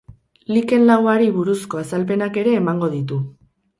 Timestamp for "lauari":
0.91-1.29